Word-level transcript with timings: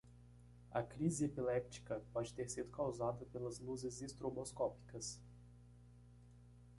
A 0.71 0.81
crise 0.81 1.25
epiléptica 1.25 2.01
pode 2.11 2.33
ter 2.33 2.49
sido 2.49 2.71
causada 2.71 3.23
pelas 3.27 3.59
luzes 3.59 4.01
estroboscópicas. 4.01 5.21